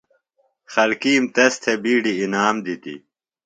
خلکِیم 0.73 1.23
تس 1.35 1.53
تھےۡ 1.61 1.79
بِیڈیۡ 1.83 2.19
انعام 2.23 2.55
دِتیۡ۔ 2.65 2.99